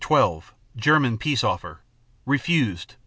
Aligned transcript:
12 0.01 0.55
German 0.75 1.15
peace 1.19 1.43
offer. 1.43 1.81
Refused 2.25 2.93
(Dec. 2.93 2.97